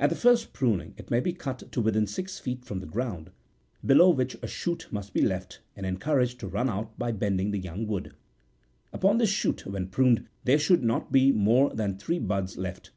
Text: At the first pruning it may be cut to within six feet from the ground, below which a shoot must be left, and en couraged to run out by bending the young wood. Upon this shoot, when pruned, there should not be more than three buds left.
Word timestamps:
At 0.00 0.10
the 0.10 0.16
first 0.16 0.52
pruning 0.52 0.94
it 0.96 1.12
may 1.12 1.20
be 1.20 1.32
cut 1.32 1.70
to 1.70 1.80
within 1.80 2.04
six 2.08 2.40
feet 2.40 2.64
from 2.64 2.80
the 2.80 2.88
ground, 2.88 3.30
below 3.86 4.10
which 4.10 4.36
a 4.42 4.48
shoot 4.48 4.88
must 4.90 5.14
be 5.14 5.22
left, 5.22 5.60
and 5.76 5.86
en 5.86 5.96
couraged 5.96 6.40
to 6.40 6.48
run 6.48 6.68
out 6.68 6.98
by 6.98 7.12
bending 7.12 7.52
the 7.52 7.60
young 7.60 7.86
wood. 7.86 8.12
Upon 8.92 9.18
this 9.18 9.30
shoot, 9.30 9.64
when 9.66 9.86
pruned, 9.86 10.26
there 10.42 10.58
should 10.58 10.82
not 10.82 11.12
be 11.12 11.30
more 11.30 11.72
than 11.72 11.96
three 11.96 12.18
buds 12.18 12.56
left. 12.56 12.90